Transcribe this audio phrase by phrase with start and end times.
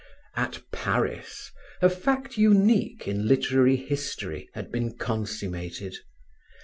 [0.35, 5.95] At Paris, a fact unique in literary history had been consummated.